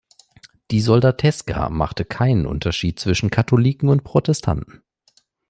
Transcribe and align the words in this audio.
Die 0.71 0.81
Soldateska 0.81 1.69
machte 1.69 2.05
keinen 2.05 2.47
Unterschied 2.47 2.99
zwischen 2.99 3.29
Katholiken 3.29 3.87
und 3.87 4.03
Protestanten. 4.03 4.81